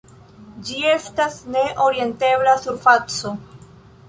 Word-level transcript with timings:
Ĝi 0.69 0.77
estas 0.93 1.37
ne-orientebla 1.57 2.57
surfaco. 2.65 3.37